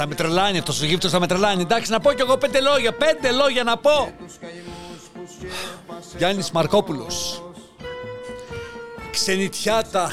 Θα 0.00 0.06
με 0.06 0.14
τρελάνει 0.14 0.58
αυτός 0.58 0.80
ο 0.82 0.84
γύφτος, 0.84 1.10
θα 1.10 1.20
με 1.20 1.26
τρελάνει. 1.26 1.62
Εντάξει, 1.62 1.90
να 1.90 2.00
πω 2.00 2.12
κι 2.12 2.20
εγώ 2.20 2.36
πέντε 2.36 2.60
λόγια. 2.60 2.92
Πέντε 2.92 3.32
λόγια 3.32 3.64
να 3.64 3.76
πω. 3.76 4.12
Γιάννης 6.16 6.50
Μαρκόπουλος. 6.50 7.42
Ξενιτιάτα. 9.10 10.12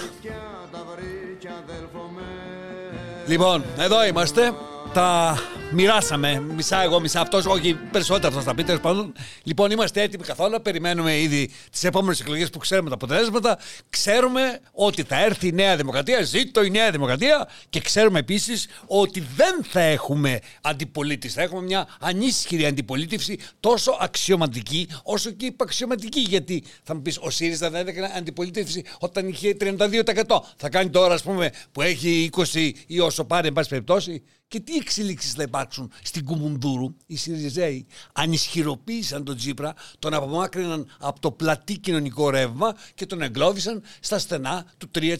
Λοιπόν, 3.26 3.64
εδώ 3.78 4.05
είμαστε. 4.05 4.54
Τα 4.94 5.38
μοιράσαμε. 5.75 6.39
Μισά 6.39 6.81
εγώ, 6.81 6.99
μισά 6.99 7.21
αυτός. 7.21 7.45
Όχι, 7.45 7.73
περισσότερο 7.73 8.27
αυτό 8.27 8.41
θα 8.41 8.55
πείτε. 8.55 8.77
Πάντων. 8.77 9.13
Λοιπόν, 9.43 9.71
είμαστε 9.71 10.01
έτοιμοι 10.01 10.23
καθόλου. 10.23 10.61
Περιμένουμε 10.61 11.20
ήδη 11.20 11.49
τις 11.71 11.84
επόμενες 11.84 12.20
εκλογές 12.20 12.49
που 12.49 12.57
ξέρουμε 12.57 12.89
τα 12.89 12.95
αποτελέσματα. 12.95 13.57
Ξέρουμε 13.89 14.59
ότι 14.71 15.03
θα 15.03 15.23
έρθει 15.23 15.48
η 15.48 15.51
Νέα 15.51 15.75
Δημοκρατία. 15.75 16.21
Ζήτω 16.21 16.63
η 16.63 16.70
Νέα 16.70 16.91
Δημοκρατία. 16.91 17.48
Και 17.70 17.79
ξέρουμε 17.79 18.20
επίσης 18.20 18.67
ότι 18.85 19.23
δεν 19.35 19.63
θα 19.63 19.79
έχουμε 19.79 20.39
αντιπολίτευση. 20.61 21.35
Θα 21.35 21.43
έχουμε 21.43 21.61
μια 21.61 21.87
ανίσχυρη 21.99 22.65
αντιπολίτευση 22.65 23.39
τόσο 23.59 23.98
αξιωματική 23.99 24.87
όσο 25.03 25.31
και 25.31 25.45
υπαξιωματική. 25.45 26.20
Γιατί 26.20 26.63
θα 26.84 26.95
μου 26.95 27.01
πεις, 27.01 27.17
ο 27.21 27.29
ΣΥΡΙΖΑ 27.29 27.70
δεν 27.70 27.87
έκανε 27.87 28.12
αντιπολίτευση 28.17 28.84
όταν 28.99 29.27
είχε 29.27 29.57
32%. 29.59 30.41
Θα 30.57 30.70
κάνει 30.70 30.89
τώρα, 30.89 31.13
ας 31.13 31.23
πούμε, 31.23 31.51
που 31.71 31.81
έχει 31.81 32.29
20 32.53 32.71
ή 32.87 32.99
όσο 32.99 33.26
πάρει, 33.26 33.48
εν 33.48 33.53
πάση 33.53 33.70
περιπτώσει. 33.70 34.23
Και 34.48 34.59
τι 34.59 34.76
εξελίξεις 34.76 35.31
θα 35.31 35.41
υπάρξουν 35.66 35.92
στην 36.04 36.26
Κουμουνδούρου. 36.26 36.96
Οι 37.05 37.16
Σιριζέοι 37.16 37.85
ανισχυροποίησαν 38.13 39.24
τον 39.24 39.35
Τζίπρα, 39.35 39.74
τον 39.99 40.13
απομάκρυναν 40.13 40.88
από 40.99 41.20
το 41.20 41.32
πλατή 41.32 41.77
κοινωνικό 41.77 42.30
ρεύμα 42.30 42.76
και 42.96 43.05
τον 43.05 43.22
εγκλώβησαν 43.22 43.84
στα 43.99 44.20
στενά 44.20 44.66
του 44.77 44.90
3%. 44.96 45.16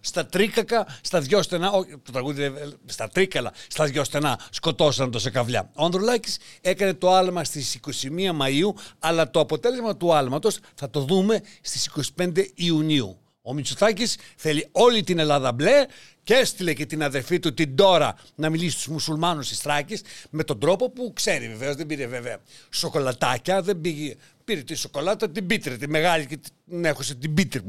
Στα 0.00 0.26
τρίκακα, 0.26 0.86
στα 1.00 1.20
δυο 1.20 1.42
στενά, 1.42 1.70
όχι, 1.70 1.90
το 2.02 2.12
τραγούδι, 2.12 2.52
στα 2.86 3.08
τρίκαλα, 3.08 3.52
στα 3.68 3.84
δυο 3.84 4.04
στενά 4.04 4.40
σκοτώσαν 4.50 5.10
το 5.10 5.18
σε 5.18 5.30
καβλιά. 5.30 5.70
Ο 5.74 5.84
Ανδρουλάκης 5.84 6.38
έκανε 6.60 6.94
το 6.94 7.12
άλμα 7.12 7.44
στις 7.44 7.74
21 7.74 8.32
Μαΐου, 8.40 8.74
αλλά 8.98 9.30
το 9.30 9.40
αποτέλεσμα 9.40 9.96
του 9.96 10.14
άλματος 10.14 10.58
θα 10.74 10.90
το 10.90 11.00
δούμε 11.00 11.40
στις 11.60 11.90
25 12.16 12.46
Ιουνίου. 12.54 13.18
Ο 13.46 13.52
Μητσοτάκης 13.52 14.16
θέλει 14.36 14.68
όλη 14.72 15.02
την 15.02 15.18
Ελλάδα 15.18 15.52
μπλε 15.52 15.86
και 16.22 16.34
έστειλε 16.34 16.74
και 16.74 16.86
την 16.86 17.02
αδερφή 17.02 17.38
του 17.38 17.54
την 17.54 17.76
Τώρα 17.76 18.16
να 18.34 18.50
μιλήσει 18.50 18.70
στους 18.70 18.88
μουσουλμάνους 18.88 19.48
της 19.48 19.58
Θράκης 19.58 20.02
με 20.30 20.44
τον 20.44 20.58
τρόπο 20.58 20.90
που 20.90 21.12
ξέρει 21.14 21.48
βεβαίως, 21.48 21.76
δεν 21.76 21.86
πήρε 21.86 22.06
βέβαια 22.06 22.38
σοκολατάκια, 22.70 23.62
δεν 23.62 23.80
πήγε, 23.80 24.14
πήρε 24.44 24.62
τη 24.62 24.74
σοκολάτα, 24.74 25.30
την 25.30 25.46
πίτρε, 25.46 25.76
τη 25.76 25.88
μεγάλη 25.88 26.26
και 26.26 26.38
την 26.68 26.84
έχωσε 26.84 27.14
την 27.14 27.34
πίτρε. 27.34 27.60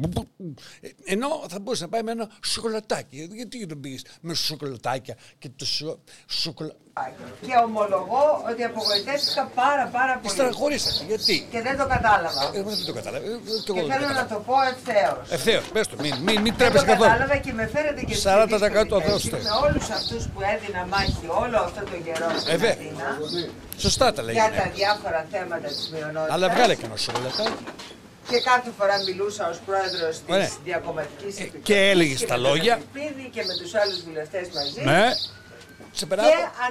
Ενώ 1.06 1.46
θα 1.50 1.60
μπορούσε 1.60 1.84
να 1.84 1.90
πάει 1.90 2.04
με 2.04 2.12
ένα 2.12 2.30
σοκολατάκι. 2.44 3.30
Γιατί 3.32 3.66
δεν 3.66 3.80
πήγε 3.80 3.98
με 4.22 4.34
σοκολατάκια 4.34 5.18
και 5.40 5.50
το 5.56 5.66
σο... 5.66 6.00
σοκολα... 6.28 6.76
Και 7.42 7.54
ομολογώ 7.66 8.26
ότι 8.52 8.64
απογοητεύτηκα 8.64 9.44
πάρα 9.56 9.86
πάρα 9.86 10.18
πολύ. 10.18 10.34
Στραχωρήσατε, 10.34 11.04
γιατί; 11.08 11.48
Και 11.52 11.62
δεν 11.62 11.78
το 11.78 11.86
κατάλαβα. 11.88 12.52
Ε, 12.56 12.64
δεν 12.64 12.86
το 12.86 12.94
κατάλαβα. 12.94 13.26
Ε, 13.26 13.40
και 13.66 13.82
θέλω 13.92 14.10
να 14.22 14.26
το 14.28 14.38
πω 14.48 14.56
ευθέως. 14.74 15.30
Ευθέως, 15.30 15.66
πες 15.74 15.88
το, 15.88 15.96
μην, 16.02 16.14
μην, 16.26 16.42
μην 16.42 16.56
τρέπεσαι 16.58 16.86
καθόλου. 16.86 17.10
κατάλαβα 17.10 17.38
και 17.38 17.54
με 17.54 17.66
φέρετε 17.68 18.02
και 18.10 18.18
40% 18.24 19.10
δώστε. 19.10 19.38
Με 19.48 19.54
όλους 19.66 19.90
αυτούς 19.90 20.24
που 20.32 20.40
έδινα 20.54 20.86
μάχη 20.92 21.28
όλο 21.44 21.58
αυτό 21.58 21.82
τον 21.92 22.04
καιρό 22.06 22.30
στην 22.40 22.64
ε, 22.64 22.70
Αθήνα. 22.70 23.08
Σωστά 23.78 24.14
τα 24.14 24.22
λέει. 24.22 24.34
Για 24.34 24.52
τα 24.58 24.70
διάφορα 24.76 25.26
θέματα 25.32 25.68
της 25.68 25.90
μειονότητας. 25.94 26.34
Αλλά 26.66 26.74
βγάλε 26.74 26.76
και 26.76 26.86
ένα 26.86 26.98
σοκολατάκι. 26.98 27.64
Και 28.30 28.40
κάθε 28.40 28.72
φορά 28.78 28.96
μιλούσα 29.08 29.50
ως 29.50 29.60
πρόεδρος 29.66 30.16
της 30.28 30.58
διακομματικής 30.64 31.40
ε, 31.40 31.52
Και 31.64 31.90
έλεγες 31.90 32.26
τα 32.26 32.38
λόγια. 32.38 32.80
Και 33.32 33.44
με 33.48 33.54
τους 33.62 33.74
άλλους 33.76 34.04
βουλευτές 34.04 34.48
μαζί. 34.54 34.82
Ναι. 34.84 35.12
Και 35.92 36.06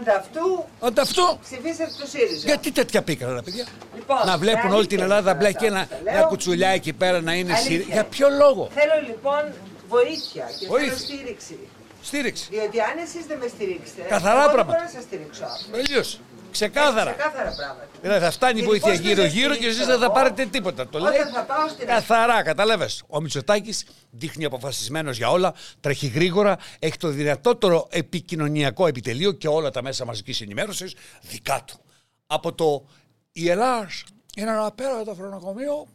ανταυτού, 0.00 0.64
ανταυτού 0.80 1.38
ψηφίσατε 1.42 1.92
το 2.00 2.06
ΣΥΡΙΖΑ. 2.06 2.46
Γιατί 2.46 2.72
τέτοια 2.72 3.02
πίκρα, 3.02 3.42
παιδιά. 3.42 3.66
Λοιπόν, 3.94 4.16
να 4.26 4.38
βλέπουν 4.38 4.72
όλη 4.72 4.86
την 4.86 5.00
Ελλάδα 5.00 5.34
μπλε 5.34 5.52
και 5.52 5.66
ένα, 5.66 5.88
ένα 6.04 6.22
κουτσουλιά 6.22 6.68
εκεί 6.68 6.92
πέρα 6.92 7.20
να 7.20 7.34
είναι 7.34 7.54
ΣΥΡΙΖΑ. 7.54 7.92
Για 7.92 8.04
ποιο 8.04 8.28
λόγο; 8.28 8.68
Θέλω 8.74 9.06
λοιπόν 9.06 9.42
βοήθεια 9.88 10.46
και 10.58 10.66
βοήθεια. 10.66 10.92
θέλω 10.92 10.98
στήριξη. 10.98 11.58
Στήριξη. 12.02 12.46
Διότι 12.50 12.80
αν 12.80 12.98
εσείς 13.04 13.26
δεν 13.26 13.38
με 13.38 13.48
στηρίξετε, 13.48 14.02
Καθαρά 14.08 14.42
εγώ 14.42 14.52
πράγματα. 14.52 14.56
δεν 14.56 14.64
μπορώ 14.64 14.82
να 14.82 14.90
σας 14.90 15.02
στηρίξω. 15.02 15.44
Τελείωσε. 15.72 16.18
Ξεκάθαρα. 16.54 17.10
Ξεκάθαρα 17.10 17.54
πράγματα. 17.56 17.88
Δηλαδή 18.00 18.24
θα 18.24 18.30
φτάνει 18.30 18.58
η 18.58 18.62
Και 18.62 18.68
βοήθεια 18.68 18.90
πώς 18.90 19.00
δεν 19.00 19.06
γύρω-γύρω 19.06 19.56
και 19.56 19.66
εσείς 19.66 19.86
δεν 19.86 19.98
θα 19.98 20.10
πάρετε 20.10 20.46
τίποτα. 20.46 20.88
Το 20.88 20.98
Όταν 20.98 21.12
λέει 21.12 21.22
θα 21.22 21.42
πάω 21.42 21.68
στην 21.68 21.86
καθαρά, 21.86 22.42
κατάλαβε. 22.42 22.88
Ο 23.06 23.20
Μητσοτάκης 23.20 23.86
δείχνει 24.10 24.44
αποφασισμένος 24.44 25.16
για 25.16 25.30
όλα, 25.30 25.54
τρέχει 25.80 26.06
γρήγορα, 26.06 26.58
έχει 26.78 26.96
το 26.96 27.08
δυνατότερο 27.08 27.86
επικοινωνιακό 27.90 28.86
επιτελείο 28.86 29.32
και 29.32 29.48
όλα 29.48 29.70
τα 29.70 29.82
μέσα 29.82 30.04
μαζικής 30.04 30.40
ενημέρωσης 30.40 30.94
δικά 31.20 31.62
του. 31.66 31.80
Από 32.26 32.52
το 32.54 32.86
η 33.32 33.48
Ελλάδα 33.48 33.88
είναι 34.36 34.50
ένα 34.50 34.66
απέραντο 34.66 35.14
φρονοκομείο, 35.14 35.86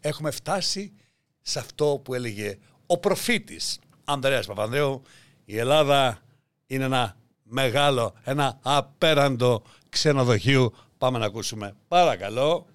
έχουμε 0.00 0.30
φτάσει 0.30 0.92
σε 1.40 1.58
αυτό 1.58 2.00
που 2.04 2.14
έλεγε 2.14 2.58
ο 2.86 2.98
προφήτης 2.98 3.78
Ανδρέας 4.04 4.46
Παπανδρέου, 4.46 5.02
η 5.44 5.58
Ελλάδα 5.58 6.18
είναι 6.66 6.84
ένα 6.84 7.16
μεγάλο, 7.42 8.14
ένα 8.24 8.58
απέραντο 8.62 9.62
ξενοδοχείο. 9.90 10.72
Πάμε 10.98 11.18
να 11.18 11.26
ακούσουμε. 11.26 11.74
Παρακαλώ. 11.88 12.66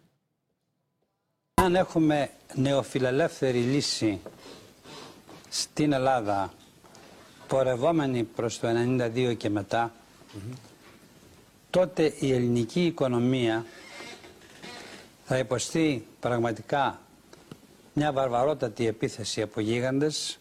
Αν 1.54 1.76
έχουμε 1.76 2.30
νεοφιλελεύθερη 2.54 3.60
λύση 3.60 4.20
στην 5.50 5.94
Ελλάδα 5.94 6.54
πορευόμενη 7.48 8.24
προς 8.24 8.60
το 8.60 8.68
92 8.68 9.36
και 9.38 9.50
μετά, 9.50 9.92
τότε 11.70 12.14
η 12.20 12.34
ελληνική 12.34 12.86
οικονομία 12.86 13.66
θα 15.26 15.38
υποστεί 15.38 16.08
πραγματικά 16.20 17.00
μια 17.94 18.12
βαρβαρότατη 18.12 18.88
επίθεση 18.88 19.42
από 19.42 19.60
γίγαντες. 19.60 20.40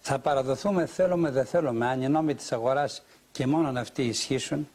Θα 0.00 0.18
παραδοθούμε 0.18 0.86
θέλουμε 0.86 1.30
δεν 1.30 1.46
θέλουμε 1.46 1.86
αν 1.86 2.02
οι 2.02 2.08
νόμοι 2.08 2.34
της 2.34 2.52
αγοράς 2.52 3.02
και 3.32 3.46
μόνο 3.46 3.80
αυτοί 3.80 4.02
ισχύσουν 4.02 4.68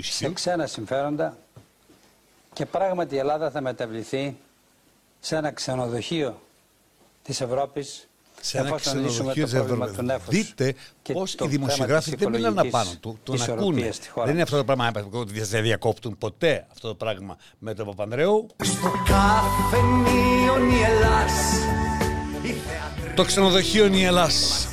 σε 0.00 0.32
ξένα 0.32 0.66
συμφέροντα 0.66 1.36
και 2.52 2.66
πράγματι 2.66 3.14
η 3.14 3.18
Ελλάδα 3.18 3.50
θα 3.50 3.60
μεταβληθεί 3.60 4.36
σε 5.20 5.36
ένα 5.36 5.50
ξενοδοχείο 5.50 6.40
της 7.22 7.40
Ευρώπης 7.40 8.08
σε 8.40 8.58
ένα 8.58 8.76
ξενοδοχείο 8.76 9.44
της 9.44 9.54
Ευρώπης. 9.54 9.96
Δείτε 10.28 10.74
πώς 11.12 11.34
οι 11.34 11.46
δημοσιογράφοι 11.46 12.16
δεν 12.16 12.30
μιλάνε 12.30 12.60
απάνω 12.60 12.90
του, 13.00 13.18
τον 13.22 13.42
ακούνε. 13.42 13.90
Δεν 14.14 14.32
είναι 14.32 14.42
αυτό 14.42 14.56
το 14.56 14.64
πράγμα 14.64 14.92
ότι 15.10 15.40
δεν 15.40 15.62
διακόπτουν 15.62 16.18
ποτέ 16.18 16.66
αυτό 16.72 16.88
το 16.88 16.94
πράγμα 16.94 17.36
με 17.58 17.74
τον 17.74 17.86
Παπανδρέου. 17.86 18.46
Στο 18.62 18.92
καφενείο 19.06 20.54
Ελλάς 20.86 21.32
Το 23.14 23.24
ξενοδοχείο 23.24 23.84
Ελλάς 23.84 24.66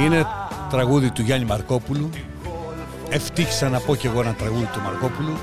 Είναι 0.00 0.26
τραγούδι 0.70 1.10
του 1.10 1.22
Γιάννη 1.22 1.46
Μαρκόπουλου. 1.46 2.10
Ευτύχησα 3.10 3.68
να 3.68 3.80
πω 3.80 3.96
κι 3.96 4.06
εγώ 4.06 4.20
ένα 4.20 4.34
τραγούδι 4.34 4.68
του 4.72 4.80
Μαρκόπουλου. 4.80 5.38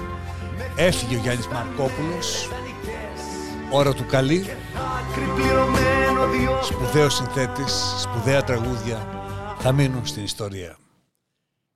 Έφυγε 0.75 1.15
ο 1.15 1.19
Γιάννης 1.19 1.47
Μαρκόπουλος. 1.47 2.49
Ώρα 3.71 3.93
του 3.93 4.05
καλή. 4.05 4.45
Σπουδαίος 6.63 7.13
συνθέτης, 7.13 7.93
σπουδαία 8.01 8.43
τραγούδια 8.43 9.07
θα 9.59 9.71
μείνουν 9.71 10.05
στην 10.05 10.23
ιστορία. 10.23 10.77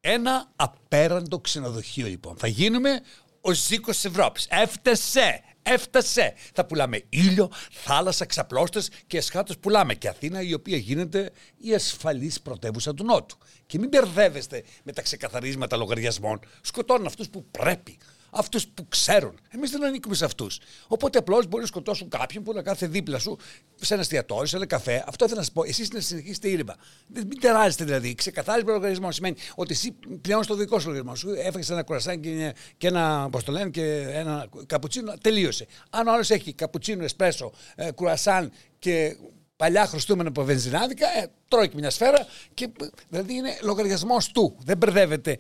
Ένα 0.01 0.45
απέραντο 0.55 1.39
ξενοδοχείο 1.39 2.07
λοιπόν. 2.07 2.35
Θα 2.37 2.47
γίνουμε 2.47 3.01
ο 3.41 3.51
Ζήκος 3.51 3.95
της 3.95 4.05
Ευρώπης. 4.05 4.47
Έφτασε! 4.49 5.43
Έφτασε! 5.71 6.33
Θα 6.53 6.65
πουλάμε 6.65 7.03
ήλιο, 7.09 7.51
θάλασσα, 7.71 8.25
ξαπλώστες 8.25 8.89
και 9.07 9.17
εσχάτως 9.17 9.57
πουλάμε 9.57 9.93
και 9.93 10.07
Αθήνα 10.07 10.41
η 10.41 10.53
οποία 10.53 10.77
γίνεται 10.77 11.31
η 11.57 11.73
ασφαλής 11.73 12.41
πρωτεύουσα 12.41 12.93
του 12.93 13.03
Νότου. 13.03 13.37
Και 13.65 13.79
μην 13.79 13.89
μπερδεύεστε 13.89 14.63
με 14.83 14.91
τα 14.91 15.01
ξεκαθαρίσματα 15.01 15.77
λογαριασμών. 15.77 16.39
Σκοτώνουν 16.61 17.05
αυτούς 17.05 17.29
που 17.29 17.45
πρέπει 17.51 17.97
αυτούς 18.29 18.67
που 18.67 18.87
ξέρουν. 18.87 19.39
Εμείς 19.49 19.71
δεν 19.71 19.85
ανήκουμε 19.85 20.15
σε 20.15 20.25
αυτούς. 20.25 20.59
Οπότε 20.87 21.17
απλώς 21.17 21.47
μπορείς 21.47 21.61
να 21.61 21.67
σκοτώσουν 21.67 22.09
κάποιον 22.09 22.43
που 22.43 22.53
να 22.53 22.61
κάθε 22.61 22.87
δίπλα 22.87 23.19
σου 23.19 23.37
σε 23.75 23.93
ένα 23.93 24.01
εστιατόριο, 24.01 24.45
σε 24.45 24.55
ένα 24.55 24.65
καφέ. 24.65 25.03
Αυτό 25.07 25.25
ήθελα 25.25 25.39
να 25.39 25.45
σας 25.45 25.53
πω. 25.53 25.63
Εσείς 25.63 25.91
να 25.91 25.99
συνεχίσετε 25.99 26.47
ήρεμα. 26.47 26.75
Μην 27.07 27.39
τεράζετε 27.39 27.83
δηλαδή. 27.83 28.15
Ξεκαθάρισμα 28.15 28.71
λογαριασμό 28.71 29.11
σημαίνει 29.11 29.35
ότι 29.55 29.73
εσύ 29.73 29.91
πλέον 30.21 30.43
στο 30.43 30.55
δικό 30.55 30.79
σου 30.79 30.87
λογαριασμό 30.87 31.15
σου 31.15 31.29
έφαγες 31.39 31.69
ένα 31.69 31.83
κουρασάκι 31.83 32.21
και, 32.21 32.55
και 32.77 32.87
ένα, 32.87 33.27
πώς 33.31 33.43
το 33.43 33.51
λένε, 33.51 33.69
και 33.69 34.07
ένα 34.11 34.47
καπουτσίνο. 34.65 35.13
Τελείωσε. 35.21 35.67
Αν 35.89 36.07
ο 36.07 36.11
άλλος 36.13 36.29
έχει 36.29 36.53
καπουτσίνο, 36.53 37.03
εσπρέσο, 37.03 37.51
ε, 37.75 37.91
κουρασάν 37.91 38.51
και 38.79 39.17
παλιά 39.55 39.85
χρωστούμενα 39.85 40.29
από 40.29 40.43
βενζινάδικα, 40.43 41.07
ε, 41.07 41.27
τρώει 41.47 41.69
και 41.69 41.75
μια 41.77 41.89
σφαίρα 41.89 42.27
και 42.53 42.69
δηλαδή 43.09 43.33
είναι 43.33 43.57
λογαριασμός 43.61 44.31
του. 44.31 44.57
Δεν 44.63 44.77
μπερδεύεται. 44.77 45.37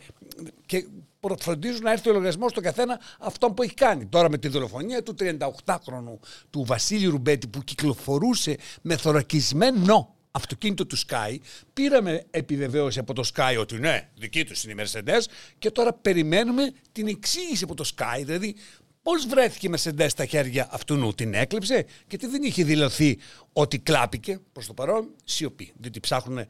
Και 0.65 0.85
φροντίζουν 1.39 1.83
να 1.83 1.91
έρθει 1.91 2.09
ο 2.09 2.11
λογαριασμός 2.11 2.51
στον 2.51 2.63
καθένα 2.63 2.99
αυτόν 3.19 3.53
που 3.53 3.63
έχει 3.63 3.73
κάνει. 3.73 4.05
Τώρα 4.05 4.29
με 4.29 4.37
τη 4.37 4.47
δολοφονία 4.47 5.03
του 5.03 5.15
38χρονου 5.19 6.19
του 6.49 6.63
Βασίλη 6.65 7.05
Ρουμπέτη 7.05 7.47
που 7.47 7.63
κυκλοφορούσε 7.63 8.57
με 8.81 8.97
θωρακισμένο 8.97 10.13
αυτοκίνητο 10.31 10.85
του 10.85 10.97
Sky, 10.97 11.37
πήραμε 11.73 12.25
επιβεβαίωση 12.29 12.99
από 12.99 13.13
το 13.13 13.29
Sky 13.35 13.55
ότι 13.59 13.79
ναι, 13.79 14.09
δική 14.15 14.45
τους 14.45 14.63
είναι 14.63 14.81
η 14.81 14.85
Mercedes 14.85 15.21
και 15.59 15.71
τώρα 15.71 15.93
περιμένουμε 15.93 16.71
την 16.91 17.07
εξήγηση 17.07 17.63
από 17.63 17.75
το 17.75 17.91
Sky, 17.95 18.21
δηλαδή 18.23 18.55
Πώς 19.01 19.25
βρέθηκε 19.27 19.67
η 19.67 19.73
Mercedes 19.75 20.07
στα 20.09 20.25
χέρια 20.25 20.67
αυτού 20.71 20.95
νου, 20.95 21.13
την 21.13 21.33
έκλεψε 21.33 21.85
και 22.07 22.17
τι 22.17 22.27
δεν 22.27 22.43
είχε 22.43 22.63
δηλωθεί 22.63 23.17
ότι 23.53 23.79
κλάπηκε 23.79 24.39
προς 24.51 24.67
το 24.67 24.73
παρόν, 24.73 25.09
σιωπή. 25.23 25.73
Διότι 25.75 25.99
ψάχνουν 25.99 26.45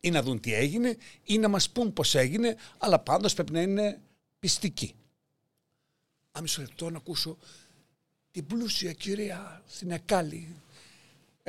ή 0.00 0.10
να 0.10 0.22
δουν 0.22 0.40
τι 0.40 0.54
έγινε 0.54 0.96
ή 1.22 1.38
να 1.38 1.48
μας 1.48 1.70
πούν 1.70 1.92
πώς 1.92 2.14
έγινε, 2.14 2.56
αλλά 2.78 2.98
πάντως 2.98 3.34
πρέπει 3.34 3.52
να 3.52 3.60
είναι 3.60 4.00
πιστικοί. 4.38 4.94
Άμισο 6.32 6.60
λεπτό 6.60 6.90
να 6.90 6.96
ακούσω 6.96 7.38
την 8.30 8.46
πλούσια 8.46 8.92
κυρία 8.92 9.62
στην 9.68 9.90
Εκάλη 9.90 10.56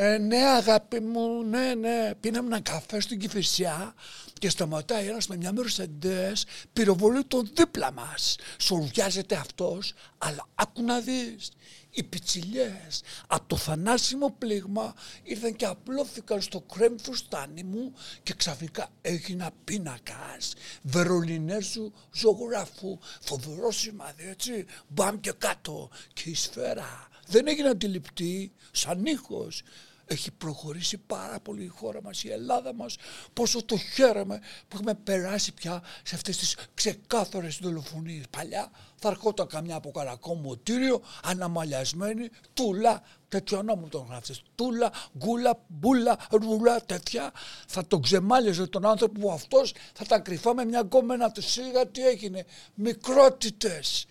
ε, 0.02 0.18
ναι 0.18 0.38
αγάπη 0.38 1.00
μου, 1.00 1.44
ναι, 1.44 1.74
ναι. 1.74 2.14
Πίναμε 2.20 2.48
έναν 2.48 2.62
καφέ 2.62 3.00
στην 3.00 3.20
Κηφισιά 3.20 3.94
και 4.40 4.50
σταματάει 4.50 5.08
ένας 5.08 5.28
με 5.28 5.36
μια 5.36 5.54
Mercedes, 5.56 6.44
πυροβολεί 6.74 7.24
τον 7.24 7.50
δίπλα 7.54 7.92
μας. 7.92 8.36
Σορβιάζεται 8.58 9.36
αυτός, 9.36 9.94
αλλά 10.18 10.48
άκου 10.56 10.84
να 10.84 11.00
δεις. 11.00 11.52
Οι 11.90 12.04
πιτσιλιές 12.04 13.02
από 13.28 13.48
το 13.48 13.56
θανάσιμο 13.56 14.36
πλήγμα 14.38 14.94
ήρθαν 15.24 15.56
και 15.56 15.66
απλώθηκαν 15.66 16.42
στο 16.42 16.62
κρέμ 16.62 16.96
φουστάνι 17.02 17.64
μου 17.64 17.94
και 18.24 18.34
ξαφνικά 18.34 18.90
έγινα 19.02 19.52
πίνακας 19.64 20.54
Βερολινέζου 20.82 21.94
ζωγράφου. 22.14 23.00
Φοβερό 23.22 23.72
σημάδι, 23.72 24.28
έτσι. 24.30 24.66
Μπαμ 24.88 25.20
και 25.20 25.32
κάτω. 25.38 25.90
Και 26.14 26.30
η 26.30 26.36
σφαίρα 26.36 27.08
δεν 27.28 27.48
έγινε 27.48 27.70
αντιληπτή, 27.70 28.52
σαν 28.72 29.06
ήχος 29.06 29.64
έχει 30.12 30.32
προχωρήσει 30.32 30.98
πάρα 30.98 31.40
πολύ 31.40 31.64
η 31.64 31.68
χώρα 31.68 32.02
μας, 32.02 32.24
η 32.24 32.32
Ελλάδα 32.32 32.74
μας, 32.74 32.96
πόσο 33.34 33.64
το 33.64 33.78
χαίρομαι 33.78 34.40
που 34.68 34.76
έχουμε 34.76 34.94
περάσει 34.94 35.54
πια 35.54 35.84
σε 36.04 36.16
αυτές 36.16 36.38
τις 36.38 36.58
ξεκάθαρες 36.74 37.58
δολοφονίες. 37.62 38.26
Παλιά 38.30 38.72
θα 38.96 39.10
ερχόταν 39.10 39.48
καμιά 39.48 39.76
από 39.76 40.36
μοτήριο, 40.36 41.02
αναμαλιασμένη, 41.24 42.30
τούλα, 42.54 43.04
τέτοιο 43.28 43.58
ονόμο 43.58 43.88
τον 43.88 44.06
γράφτες, 44.10 44.44
τούλα, 44.56 44.92
γκούλα, 45.18 45.60
μπούλα, 45.68 46.18
ρουλά, 46.32 46.86
τέτοια. 46.86 47.32
Θα 47.68 47.88
τον 47.88 48.02
ξεμάλιαζε 48.02 48.68
τον 48.68 48.86
άνθρωπο 48.86 49.20
που 49.20 49.32
αυτός 49.32 49.74
θα 49.94 50.06
τα 50.06 50.20
κρυφά 50.20 50.54
με 50.54 50.66
μια 50.66 50.80
γκόμενα 50.80 51.32
του 51.32 51.42
σίγα 51.42 51.88
τι 51.88 52.08
έγινε, 52.08 52.46
μικρότητες. 52.74 54.06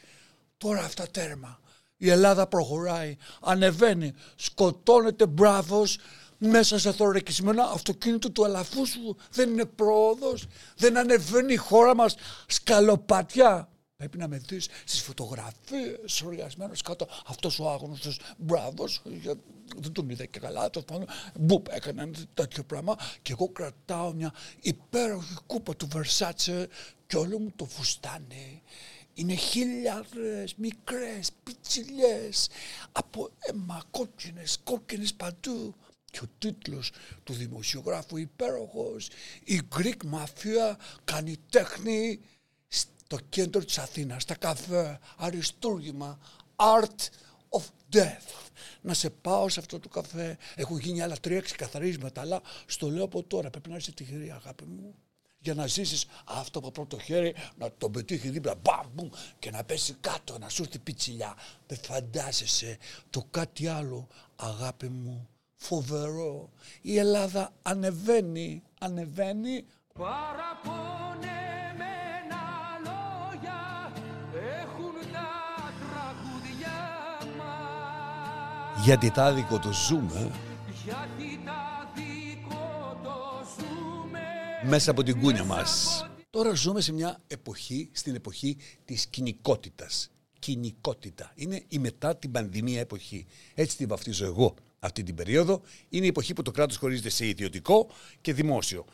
Τώρα 0.59 0.81
αυτά 0.81 1.09
τέρμα. 1.11 1.61
Η 1.99 2.11
Ελλάδα 2.11 2.47
προχωράει, 2.47 3.17
ανεβαίνει, 3.41 4.13
σκοτώνεται 4.37 5.27
μπράβος 5.27 5.99
μέσα 6.39 6.79
σε 6.79 6.93
θωρακισμένα 6.93 7.65
αυτοκίνητο 7.65 8.31
του 8.31 8.45
αλαφούσου. 8.45 9.17
Δεν 9.31 9.51
είναι 9.51 9.65
πρόοδος, 9.65 10.47
δεν 10.77 10.97
ανεβαίνει 10.97 11.53
η 11.53 11.57
χώρα 11.57 11.95
μας 11.95 12.15
σκαλοπατιά. 12.47 13.69
Πρέπει 13.97 14.19
να 14.19 14.29
με 14.29 14.39
δεις 14.39 14.69
στις 14.85 15.03
φωτογραφίες 15.03 16.23
οργασμένος 16.25 16.83
κάτω 16.83 17.09
αυτός 17.27 17.59
ο 17.59 17.71
άγνωστος 17.71 18.21
μπράβος, 18.37 19.03
δεν 19.77 19.93
τον 19.93 20.11
είδα 20.11 20.25
και 20.25 20.41
καλά, 20.41 20.71
το 20.71 20.83
πάνω, 20.83 21.05
μπουπ 21.39 21.67
έκανε 21.71 22.03
ένα 22.03 22.13
τέτοιο 22.35 22.65
πράγμα 22.65 22.97
και 23.23 23.33
εγώ 23.33 23.49
κρατάω 23.49 24.13
μια 24.13 24.35
υπέροχη 24.61 25.35
κούπα 25.47 25.77
του 25.77 25.89
Βερσάτσε 25.93 26.69
και 27.07 27.17
όλο 27.17 27.39
μου 27.39 27.53
το 27.57 27.65
φουστάνι 27.65 28.63
είναι 29.19 29.35
χιλιάδες 29.35 30.55
μικρές 30.55 31.31
πιτσιλιές 31.43 32.49
από 32.93 33.31
αίμα 33.39 33.83
κόκκινες, 33.91 34.59
κόκκινες 34.65 35.15
παντού. 35.15 35.75
Και 36.11 36.21
ο 36.23 36.29
τίτλος 36.39 36.93
του 37.25 37.33
δημοσιογράφου 37.33 38.17
υπέροχος 38.17 39.09
«Η 39.45 39.61
Greek 39.77 40.15
Mafia 40.15 40.77
κάνει 41.05 41.37
τέχνη 41.51 42.21
στο 42.69 43.19
κέντρο 43.29 43.65
της 43.65 43.79
Αθήνας, 43.79 44.23
στα 44.23 44.35
καφέ, 44.35 44.99
αριστούργημα, 45.17 46.19
Art 46.57 47.01
of 47.49 47.63
Death». 47.93 48.51
Να 48.81 48.95
σε 48.95 49.11
πάω 49.11 49.49
σε 49.49 49.61
αυτό 49.61 49.79
το 49.79 49.89
καφέ. 49.89 50.39
Έχω 50.55 50.79
γίνει 50.79 51.01
άλλα 51.01 51.17
τρία 51.21 51.41
ξεκαθαρίσματα, 51.41 52.21
αλλά 52.21 52.43
στο 52.67 52.91
λέω 52.91 53.05
από 53.05 53.23
τώρα. 53.23 53.51
Πρέπει 53.51 53.71
να 53.71 53.77
είσαι 53.77 53.93
τυχερή 53.93 54.31
αγάπη 54.31 54.65
μου 54.65 54.95
για 55.39 55.55
να 55.55 55.67
ζήσεις 55.67 56.07
αυτό 56.25 56.59
από 56.59 56.71
πρώτο 56.71 56.99
χέρι, 56.99 57.35
να 57.57 57.71
τον 57.79 57.93
πετύχει 57.93 58.29
δίπλα, 58.29 58.55
μπαμ, 58.55 59.09
και 59.39 59.51
να 59.51 59.65
πέσει 59.65 59.97
κάτω, 60.01 60.39
να 60.39 60.49
σου 60.49 60.63
έρθει 60.63 60.79
πιτσιλιά. 60.79 61.35
Δεν 61.67 61.79
φαντάζεσαι 61.83 62.79
το 63.11 63.27
κάτι 63.31 63.67
άλλο, 63.67 64.07
αγάπη 64.37 64.89
μου, 64.89 65.29
φοβερό. 65.57 66.51
Η 66.81 66.99
Ελλάδα 66.99 67.53
ανεβαίνει, 67.63 68.63
ανεβαίνει. 68.81 69.65
Παραπονεμένα 69.99 72.45
λόγια 72.85 73.93
έχουν 74.61 74.95
τα 75.13 75.73
τραγουδιά 75.79 76.81
μας. 77.39 78.85
Γιατί 78.85 79.11
τα 79.11 79.33
δικό 79.33 79.59
το 79.59 79.73
ζούμε. 79.73 80.31
Γιατί 80.85 81.41
τα 81.45 81.68
μέσα 84.65 84.91
από 84.91 85.03
την 85.03 85.21
κούνια 85.21 85.45
μας. 85.45 86.03
Τώρα 86.31 86.55
ζούμε 86.55 86.81
σε 86.81 86.93
μια 86.93 87.21
εποχή, 87.27 87.91
στην 87.93 88.15
εποχή 88.15 88.57
της 88.85 89.07
κοινικότητας. 89.07 90.11
Κοινικότητα. 90.39 91.33
Είναι 91.35 91.63
η 91.69 91.79
μετά 91.79 92.17
την 92.17 92.31
πανδημία 92.31 92.81
εποχή. 92.81 93.27
Έτσι 93.55 93.77
την 93.77 93.89
βαφτίζω 93.89 94.25
εγώ 94.25 94.55
αυτή 94.79 95.03
την 95.03 95.15
περίοδο. 95.15 95.61
Είναι 95.89 96.05
η 96.05 96.09
εποχή 96.09 96.33
που 96.33 96.43
το 96.43 96.51
κράτος 96.51 96.77
χωρίζεται 96.77 97.09
σε 97.09 97.27
ιδιωτικό 97.27 97.91
και 98.21 98.33
δημόσιο. 98.33 98.85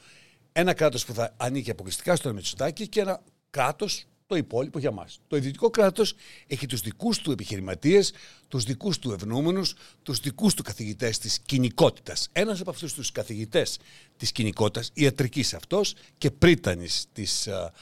Ένα 0.52 0.74
κράτος 0.74 1.04
που 1.04 1.14
θα 1.14 1.34
ανήκει 1.36 1.70
αποκλειστικά 1.70 2.16
στο 2.16 2.32
Μητσοτάκι 2.32 2.88
και 2.88 3.00
ένα 3.00 3.22
κράτος 3.50 4.04
το 4.34 4.40
υπόλοιπο 4.40 4.78
για 4.78 4.90
μας. 4.90 5.20
Το 5.28 5.36
ιδιωτικό 5.36 5.70
κράτος 5.70 6.14
έχει 6.46 6.66
τους 6.66 6.80
δικούς 6.80 7.18
του 7.18 7.30
επιχειρηματίες, 7.32 8.12
τους 8.48 8.64
δικούς 8.64 8.98
του 8.98 9.12
ευνούμενους, 9.12 9.74
τους 10.02 10.20
δικούς 10.20 10.54
του 10.54 10.62
καθηγητές 10.62 11.18
της 11.18 11.38
κοινικότητας. 11.38 12.28
Ένας 12.32 12.60
από 12.60 12.70
αυτούς 12.70 12.94
τους 12.94 13.12
καθηγητές 13.12 13.78
της 14.16 14.32
κοινικότητας, 14.32 14.90
ιατρικής 14.94 15.54
αυτός 15.54 15.94
και 16.18 16.30
πρίτανης 16.30 17.06
της 17.12 17.48
α, 17.48 17.72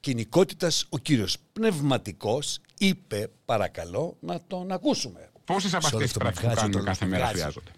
κοινικότητας, 0.00 0.86
ο 0.88 0.98
κύριος 0.98 1.36
Πνευματικός, 1.52 2.58
είπε 2.78 3.30
παρακαλώ 3.44 4.16
να 4.20 4.40
τον 4.46 4.72
ακούσουμε. 4.72 5.30
Πόσες 5.48 5.74
από 5.74 5.86
αυτέ 5.86 6.04
τι 6.04 6.12
πράξει 6.18 6.46
που 6.46 6.54
κάνουμε 6.54 6.82
κάθε 6.84 7.06
μέρα 7.06 7.26
χρειάζονται. 7.26 7.70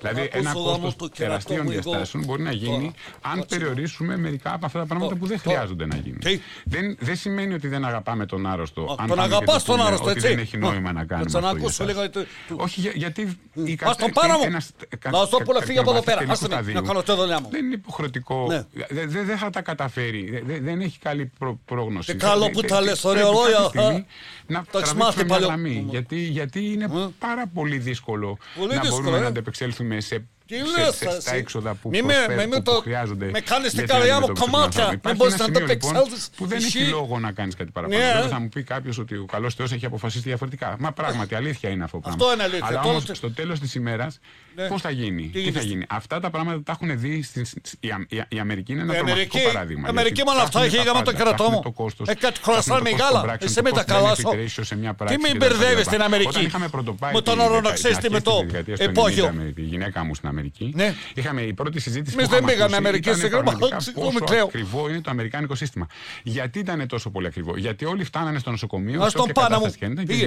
Δηλαδή, 0.00 0.28
ένα 0.32 0.52
κόστος 0.52 1.10
τεραστίων 1.16 1.68
διαστάσεων 1.68 2.24
μπορεί 2.24 2.42
να 2.42 2.52
γίνει 2.52 2.92
αν 3.20 3.44
περιορίσουμε 3.48 4.16
μερικά 4.16 4.52
από 4.54 4.66
αυτά 4.66 4.78
τα 4.78 4.86
πράγματα 4.86 5.14
που 5.14 5.26
δεν 5.26 5.38
χρειάζονται 5.38 5.86
να 5.86 5.96
γίνουν. 5.96 6.20
Δεν, 6.64 6.96
δεν 7.00 7.16
σημαίνει 7.16 7.54
ότι 7.54 7.68
δεν 7.68 7.84
αγαπάμε 7.84 8.26
τον 8.26 8.46
άρρωστο. 8.46 8.96
Αν 8.98 9.08
τον 9.08 9.20
αγαπάς 9.20 9.64
τον 9.64 9.80
άρρωστο, 9.80 10.10
έτσι. 10.10 10.28
Δεν 10.28 10.38
έχει 10.38 10.56
νόημα 10.56 10.92
να 10.92 11.04
κάνουμε. 11.04 11.30
τον 11.30 11.46
ακούσω 11.46 11.84
λίγο. 11.84 12.00
Όχι, 12.56 12.92
γιατί. 12.94 13.22
Α 13.82 13.94
τον 13.98 14.10
πάνω 14.10 14.38
μου. 14.38 14.50
Να 15.10 15.26
σου 15.26 15.42
πω 15.44 15.60
φύγει 15.60 15.78
από 15.78 15.90
εδώ 15.90 16.02
πέρα. 16.02 16.24
Να 16.72 16.80
κάνω 16.80 17.02
το 17.02 17.16
δουλειά 17.16 17.40
μου. 17.40 17.48
Δεν 17.50 17.64
είναι 17.64 17.74
υποχρεωτικό. 17.74 18.46
Ναι. 18.48 18.64
Δεν 19.06 19.38
θα 19.38 19.50
τα 19.50 19.60
καταφέρει. 19.60 20.42
Δεν 20.62 20.80
έχει 20.80 20.98
καλή 20.98 21.32
πρόγνωση. 21.64 22.14
Καλό 22.14 22.50
που 22.50 22.60
τα 22.60 22.80
λες, 22.80 23.04
ωραία 23.04 23.24
λόγια. 23.24 24.06
Να 24.46 24.64
τραβήξουμε 24.70 25.24
μια 25.24 25.38
γραμμή. 25.38 25.86
Γιατί 26.10 26.72
είναι 26.72 27.11
πάρα 27.18 27.46
πολύ 27.46 27.78
δύσκολο 27.78 28.38
να 28.74 28.88
μπορούμε 28.88 29.18
να 29.18 29.26
αντεπεξέλθουμε 29.26 30.00
σε 30.00 30.26
σε, 30.46 30.92
σε, 30.92 31.20
στα 31.20 31.34
έξοδα 31.34 31.74
που, 31.74 31.88
μη 31.88 32.02
προσφέρουν, 32.02 32.48
με, 32.48 32.60
που, 32.60 32.72
χρειάζονται. 32.82 33.30
Με 33.30 33.40
κάνει 33.40 33.68
την 33.68 33.86
καρδιά 33.86 34.20
μου 34.20 34.32
κομμάτια. 34.38 35.00
Δεν 35.02 35.16
μπορείς 35.16 35.38
να 35.38 35.50
το 35.50 35.60
λοιπόν, 35.60 35.92
Που 36.36 36.46
δεν 36.46 36.58
έχει 36.58 36.84
λόγο 36.84 37.18
να 37.18 37.32
κάνεις 37.32 37.54
κάτι 37.54 37.70
παραπάνω. 37.70 38.22
Ναι. 38.22 38.28
Θα 38.28 38.40
μου 38.40 38.48
πει 38.48 38.62
κάποιος 38.62 38.98
ότι 38.98 39.16
ο 39.16 39.24
καλός 39.24 39.54
Θεός 39.54 39.72
έχει 39.72 39.86
αποφασίσει 39.86 40.22
διαφορετικά. 40.22 40.76
Μα 40.78 40.92
πράγματι 40.92 41.34
αλήθεια 41.34 41.70
είναι 41.70 41.84
αυτό. 41.84 42.00
Αυτό 42.04 42.32
είναι 42.32 42.42
αλήθεια. 42.42 42.66
Αλλά 42.66 42.80
όμως 42.80 43.10
στο 43.12 43.32
τέλος 43.32 43.60
της 43.60 43.74
ημέρας 43.74 44.20
ναι. 44.54 44.66
πώς 44.68 44.80
θα 44.80 44.90
γίνει; 44.90 45.30
Τι, 45.32 45.52
θα 45.52 45.60
γίνει; 45.60 45.84
Αυτά 45.88 46.20
τα 46.20 46.30
πράγματα 46.30 46.62
τα 46.62 46.72
έχουν 46.72 46.98
δει. 46.98 47.24
Η 48.28 48.38
Αμερική 48.40 48.72
είναι 48.72 48.82
ένα 48.82 48.94
τρομακτικό 48.94 49.38
παράδειγμα. 49.52 49.86
Η 49.86 49.90
Αμερική 49.90 50.22
μόνο 50.26 50.40
αυτά 50.40 50.64
έχει 50.64 50.76
γάμα 50.76 51.02
το 51.02 51.12
κερατό 51.12 51.50
μου. 51.50 51.74
Ε, 52.06 52.14
κάτι 52.14 52.40
χρωστά 52.42 52.80
μεγάλα. 52.82 53.36
Εσύ 53.40 53.62
με 53.62 53.70
τα 53.70 53.84
καλά 53.84 54.14
σου. 54.14 54.28
Τι 55.06 55.18
μην 55.18 55.36
μπερδεύεις 55.36 55.84
στην 55.84 56.02
Αμερική. 56.02 56.50
Με 57.12 57.20
τον 57.20 57.40
οροναξίστη 57.40 58.10
με 58.10 58.20
το 58.20 58.46
επόγειο. 58.78 59.34
Η 59.54 59.62
γυναίκα 59.62 60.04
μου 60.04 60.14
στην 60.14 60.28
Αμερική. 60.28 60.40
Αμερική. 60.42 60.72
Ναι. 60.74 60.94
Είχαμε 61.14 61.42
η 61.42 61.52
πρώτη 61.52 61.80
συζήτηση 61.80 62.16
Εμείς 62.18 62.28
δεν 62.28 62.44
πήγαμε 62.44 62.76
Αμερική 62.76 63.14
σε 63.14 63.28
πόσο 63.94 64.42
ακριβό 64.44 64.88
είναι 64.88 65.00
το 65.00 65.10
αμερικάνικο 65.10 65.54
σύστημα. 65.54 65.86
Γιατί 66.22 66.58
ήταν 66.58 66.86
τόσο 66.86 67.10
πολύ 67.10 67.26
ακριβό; 67.26 67.56
Γιατί 67.56 67.84
όλοι 67.84 68.04
φτάνανε 68.04 68.38
στο 68.38 68.50
νοσοκομείο. 68.50 69.02
Α 69.02 69.10
τον 69.10 69.30
πάνω 69.32 69.58
μου. 69.58 69.72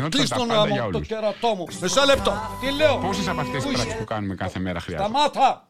Κλείσει 0.10 0.34
τον 0.34 0.48
το 0.92 1.00
κερατό 1.00 1.48
μου. 1.48 1.68
Μισό 1.82 2.06
λεπτό. 2.06 2.34
Τι 2.62 2.72
λέω; 2.72 2.98
Πόσες 2.98 3.28
από 3.28 3.42
αυτές 3.42 3.64
τις 3.64 3.74
πράξει 3.74 3.98
που 3.98 4.04
κάνουμε 4.16 4.36
κάθε 4.36 4.60
μέρα 4.60 4.80
χρειάζονται. 4.80 5.10
Σταμάτα. 5.10 5.68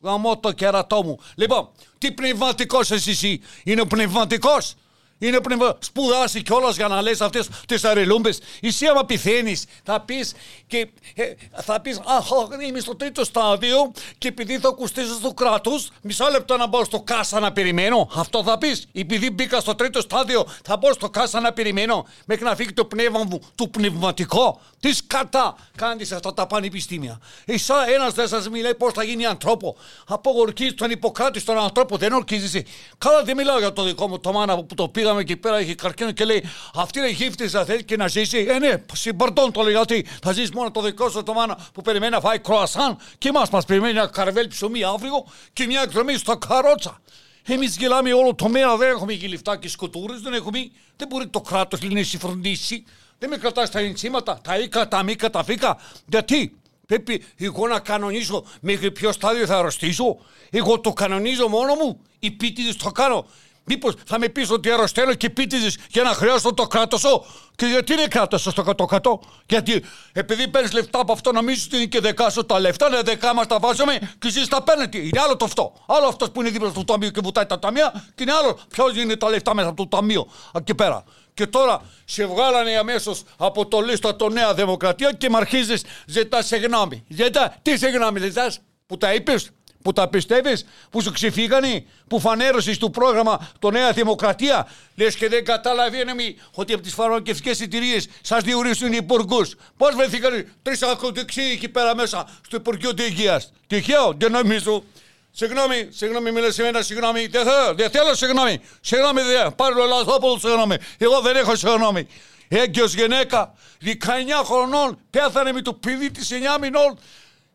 Γαμώ 0.00 0.38
το 0.38 0.52
κερατό 0.52 1.04
μου. 1.04 1.18
Λοιπόν, 1.34 1.68
τι 1.98 2.12
πνευματικός 2.12 2.90
εσύ 2.90 3.40
είναι 3.64 3.80
ο 3.80 3.86
πνευματικός; 3.86 4.74
Είναι 5.18 5.40
πριν 5.40 5.60
σπουδάσει 5.78 6.42
κιόλας 6.42 6.76
για 6.76 6.88
να 6.88 7.02
λες 7.02 7.20
αυτές 7.20 7.48
τις 7.66 7.84
αρελούμπες. 7.84 8.40
Εσύ, 8.60 8.86
άμα 8.86 9.04
πεθαίνει, 9.04 9.60
θα 9.82 10.00
πεις 10.00 10.34
και. 10.66 10.88
Ε, 11.14 11.32
θα 11.62 11.80
πεις, 11.80 12.00
Αχ, 12.04 12.28
είμαι 12.68 12.80
στο 12.80 12.96
τρίτο 12.96 13.24
στάδιο 13.24 13.92
και 14.18 14.28
επειδή 14.28 14.58
θα 14.58 14.68
ακουστήσω 14.68 15.14
στο 15.14 15.34
κράτος, 15.34 15.90
μισό 16.02 16.28
λεπτό 16.30 16.56
να 16.56 16.66
μπω 16.66 16.84
στο 16.84 17.00
κάσα 17.00 17.40
να 17.40 17.52
περιμένω. 17.52 18.08
Αυτό 18.14 18.42
θα 18.42 18.58
πεις. 18.58 18.86
Επειδή 18.92 19.30
μπήκα 19.30 19.60
στο 19.60 19.74
τρίτο 19.74 20.00
στάδιο, 20.00 20.46
θα 20.64 20.76
μπω 20.76 20.92
στο 20.92 21.10
κάσα 21.10 21.40
να 21.40 21.52
περιμένω 21.52 22.06
μέχρι 22.24 22.44
να 22.44 22.54
φύγει 22.54 22.72
το 22.72 22.84
πνεύμα 22.84 23.24
μου, 23.24 23.40
το 23.54 23.66
πνευματικό. 23.68 24.60
Τι 24.80 24.92
σκατά 24.92 25.56
κάνει 25.76 26.02
αυτά 26.02 26.34
τα 26.34 26.46
πανεπιστήμια. 26.46 27.20
Εσά 27.44 27.74
ένας 27.94 28.14
δεν 28.14 28.28
σας 28.28 28.48
μιλάει 28.48 28.74
πώς 28.74 28.92
θα 28.92 29.02
γίνει 29.02 29.26
ανθρώπο. 29.26 29.76
Από 30.06 30.30
ορκίζει 30.36 30.74
τον 30.74 30.90
υποκράτη 30.90 31.40
στον 31.40 31.58
ανθρώπο, 31.58 31.96
δεν 31.96 32.12
ορκίζει. 32.12 32.62
Καλά, 32.98 33.22
δεν 33.22 33.36
μιλάω 33.36 33.58
για 33.58 33.72
το 33.72 33.82
δικό 33.82 34.08
μου 34.08 34.20
το 34.20 34.32
μάνα 34.32 34.64
που 34.64 34.74
το 34.74 34.88
πήγα 34.88 35.07
πήγαμε 35.08 35.20
εκεί 35.20 35.36
πέρα, 35.36 35.60
είχε 35.60 35.74
καρκίνο 35.74 36.10
και 36.10 36.24
λέει 36.24 36.44
Αυτή 36.74 36.98
είναι 36.98 37.08
γύφτη, 37.08 37.48
θα 37.48 37.64
θέλει 37.64 37.84
και 37.84 37.96
να 37.96 38.08
ζήσει. 38.08 38.46
Ε, 38.48 38.58
ναι, 38.58 38.74
συμπαρτών 38.92 39.52
το 39.52 39.62
λέει 39.62 39.74
ότι 39.74 40.06
θα 40.22 40.32
ζήσει 40.32 40.50
μόνο 40.54 40.70
το 40.70 40.80
δικό 40.80 41.08
σου 41.10 41.22
το 41.22 41.32
μάνα 41.32 41.58
που 41.72 41.82
περιμένει 41.82 42.12
να 42.12 42.20
φάει 42.20 42.38
κροασάν 42.38 42.98
και 43.18 43.28
εμάς 43.28 43.50
μας 43.50 43.64
περιμένει 43.64 43.98
ένα 43.98 44.06
καρβέλ 44.06 44.48
ψωμί 44.48 44.84
αύριο 44.84 45.24
και 45.52 45.66
μια 45.66 45.82
εκδρομή 45.82 46.16
στο 46.16 46.36
καρότσα. 46.36 47.00
Εμείς 47.46 47.76
γελάμε 47.76 48.12
όλο 48.12 48.34
το 48.34 48.48
μέρα, 48.48 48.76
δεν 48.76 48.90
έχουμε 48.90 49.12
γυλιφτά 49.12 49.56
και 49.56 49.68
σκοτούρες, 49.68 50.20
δεν 50.20 50.32
έχουμε. 50.32 50.70
Δεν 50.96 51.08
μπορεί 51.08 51.26
το 51.26 51.40
κράτος 51.40 51.80
να 51.82 52.02
συμφροντίσει. 52.02 52.84
Δεν 53.18 53.28
με 53.28 53.36
κρατάει 53.36 53.68
τα 53.68 53.78
ενσύματα, 53.78 54.40
τα 54.42 54.58
οίκα, 54.58 54.88
τα 54.88 55.02
μήκα, 55.02 55.30
τα 55.30 55.44
φύκα. 55.44 55.78
Γιατί; 56.06 56.58
Πρέπει 56.86 57.24
εγώ 57.36 57.68
να 57.68 57.80
κανονίσω 57.80 58.44
μέχρι 58.60 58.90
ποιο 58.90 59.12
στάδιο 59.12 59.46
θα 59.46 59.58
αρρωστήσω. 59.58 60.16
Εγώ 60.50 60.80
το 60.80 60.92
κανονίζω 60.92 61.48
μόνο 61.48 61.74
μου. 61.74 62.00
Οι 62.18 62.30
πίτιδες 62.30 62.76
το 62.76 62.90
κάνω. 62.90 63.26
Μήπως 63.68 63.94
θα 64.06 64.18
με 64.18 64.28
πεις 64.28 64.50
ότι 64.50 64.70
αρρωσταίνω 64.70 65.14
και 65.14 65.30
πίτιζε 65.30 65.70
για 65.90 66.02
να 66.02 66.10
χρειάζομαι 66.10 66.54
το 66.54 66.66
κράτος 66.66 67.00
σου. 67.00 67.24
Και 67.56 67.66
γιατί 67.66 67.92
είναι 67.92 68.06
κράτος 68.06 68.40
στο 68.40 68.62
κάτω-κάτω. 68.62 69.20
Γιατί 69.46 69.84
επειδή 70.12 70.48
παίρνεις 70.48 70.72
λεφτά 70.72 71.00
από 71.00 71.12
αυτό, 71.12 71.32
νομίζεις 71.32 71.64
ότι 71.66 71.76
είναι 71.76 71.84
και 71.84 72.00
δεκά 72.00 72.30
σου 72.30 72.46
τα 72.46 72.60
λεφτά. 72.60 72.86
Είναι 72.86 73.00
δεκά 73.02 73.34
μας 73.34 73.46
τα 73.46 73.58
βάζουμε 73.58 73.98
και 74.18 74.28
εσείς 74.28 74.48
τα 74.48 74.62
παίρνετε. 74.62 74.98
Είναι 74.98 75.20
άλλο 75.20 75.36
το 75.36 75.44
αυτό. 75.44 75.72
Άλλο 75.86 76.06
αυτός 76.06 76.30
που 76.30 76.40
είναι 76.40 76.50
δίπλα 76.50 76.68
στο 76.68 76.84
ταμείο 76.84 77.10
και 77.10 77.20
βουτάει 77.22 77.46
τα 77.46 77.58
ταμεία. 77.58 78.04
Και 78.14 78.22
είναι 78.22 78.32
άλλο 78.32 78.58
ποιος 78.68 78.96
είναι 78.96 79.16
τα 79.16 79.28
λεφτά 79.28 79.54
μέσα 79.54 79.68
από 79.68 79.76
το 79.86 79.96
ταμείο 79.96 80.28
εκεί 80.54 80.74
πέρα. 80.74 81.04
Και 81.34 81.46
τώρα 81.46 81.82
σε 82.04 82.26
βγάλανε 82.26 82.76
αμέσως 82.76 83.22
από 83.36 83.66
το 83.66 83.80
λίστα 83.80 84.16
το 84.16 84.28
Νέα 84.28 84.54
Δημοκρατία 84.54 85.12
και 85.12 85.28
με 85.28 85.36
αρχίζεις 85.36 85.84
ζητάς 86.06 86.46
συγγνώμη. 86.46 87.04
Ζητά, 87.08 87.56
τι 87.62 87.78
συγγνώμη 87.78 88.20
ζητάς; 88.20 88.60
Που 88.86 88.96
τα 88.96 89.14
είπες, 89.14 89.50
που 89.88 89.94
τα 89.94 90.08
πιστεύεις, 90.08 90.66
που 90.90 91.02
σου 91.02 91.12
ξεφύγανε, 91.12 91.84
που 92.08 92.20
φανέρωσες 92.20 92.78
το 92.78 92.90
πρόγραμμα 92.90 93.50
το 93.58 93.70
Νέα 93.70 93.92
Δημοκρατία. 93.92 94.68
Λες 94.96 95.14
και 95.14 95.28
δεν 95.28 95.44
καταλαβαίνουμε 95.44 96.34
ότι 96.54 96.72
από 96.72 96.82
τις 96.82 96.94
φαρμακευτικές 96.94 97.60
εταιρείες 97.60 98.08
σας 98.20 98.42
διορίσουν 98.42 98.92
υπουργούς. 98.92 99.54
Πώς 99.76 99.94
βρεθήκαν 99.94 100.52
τρεις 100.62 100.82
ακροδεξιοί 100.82 101.50
εκεί 101.52 101.68
πέρα 101.68 101.94
μέσα 101.94 102.28
στο 102.46 102.56
Υπουργείο 102.56 102.94
τη 102.94 103.02
Υγεία. 103.02 103.42
Τυχαίο, 103.66 104.14
δεν 104.18 104.30
νομίζω. 104.30 104.84
Συγγνώμη, 105.30 105.88
συγγνώμη, 105.90 106.30
μιλά 106.32 106.50
σε 106.50 106.62
μένα, 106.62 106.82
συγγνώμη. 106.82 107.26
Δεν 107.26 107.44
θέλω, 107.44 107.74
δεν 107.74 107.90
θέλω 107.90 108.14
συγγνώμη. 108.14 108.60
Συγγνώμη, 108.80 109.20
δεν. 109.22 109.54
Πάρε 109.54 109.74
το 109.74 109.84
Λαζόπουλο, 109.84 110.38
συγγνώμη. 110.38 110.76
Εγώ 110.98 111.20
δεν 111.20 111.36
έχω 111.36 111.56
συγγνώμη. 111.56 112.06
Έγκυος 112.48 112.94
γυναίκα, 112.94 113.54
19 113.84 114.44
χρονών, 114.44 114.98
πέθανε 115.10 115.52
με 115.52 115.62
το 115.62 115.72
παιδί 115.72 116.10
της 116.10 116.30
9 116.30 116.58
μηνών. 116.60 116.98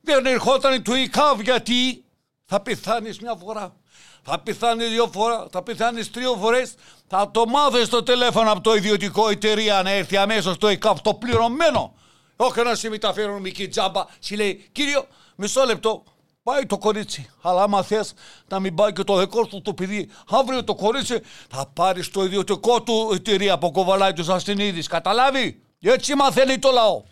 Δεν 0.05 0.25
ερχόταν 0.25 0.83
του 0.83 0.93
ΙΚΑΒ 0.93 1.41
γιατί 1.41 2.02
θα 2.53 2.61
πεθάνεις 2.61 3.19
μια 3.19 3.35
φορά. 3.35 3.73
Θα 4.23 4.39
πεθάνεις 4.39 4.89
δύο 4.89 5.09
φορά, 5.13 5.47
θα 5.51 5.63
πεθάνεις 5.63 6.11
τρία 6.11 6.29
φορές. 6.39 6.73
Θα 7.07 7.31
το 7.31 7.45
μάθεις 7.45 7.87
στο 7.87 8.03
τηλέφωνο 8.03 8.51
από 8.51 8.61
το 8.61 8.75
ιδιωτικό 8.75 9.29
εταιρεία 9.29 9.81
να 9.83 9.89
έρθει 9.89 10.17
αμέσως 10.17 10.57
το 10.57 10.67
ΕΚΑΒ 10.67 10.99
το 10.99 11.13
πληρωμένο. 11.13 11.93
Όχι 12.35 12.61
να 12.63 12.75
σε 12.75 12.89
μεταφέρουν 12.89 13.41
μικρή 13.41 13.67
τζάμπα. 13.67 14.05
Σου 14.19 14.35
λέει, 14.35 14.69
κύριο, 14.71 15.07
μισό 15.35 15.63
λεπτό, 15.65 16.03
Πάει 16.43 16.65
το 16.65 16.77
κορίτσι. 16.77 17.29
Αλλά 17.41 17.63
άμα 17.63 17.83
θες 17.83 18.13
να 18.47 18.59
μην 18.59 18.75
πάει 18.75 18.93
και 18.93 19.03
το 19.03 19.17
δικό 19.19 19.47
σου 19.49 19.61
το 19.61 19.73
παιδί, 19.73 20.09
αύριο 20.29 20.63
το 20.63 20.75
κορίτσι 20.75 21.21
θα 21.49 21.65
πάρει 21.73 22.07
το 22.07 22.23
ιδιωτικό 22.23 22.81
του 22.81 23.11
εταιρεία 23.13 23.57
που 23.57 23.71
κοβαλάει 23.71 24.13
τους 24.13 24.29
ασθενείδη. 24.29 24.83
Καταλάβει; 24.83 25.61
Έτσι 25.81 26.15
μαθαίνει 26.15 26.59
το 26.59 26.71
λαό 26.71 27.03